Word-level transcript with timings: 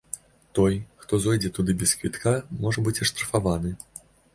Той, 0.59 0.73
хто 1.03 1.19
зойдзе 1.27 1.53
туды 1.59 1.77
без 1.85 1.95
квітка, 2.01 2.37
можа 2.67 2.79
быць 2.89 2.99
аштрафаваны. 3.09 3.81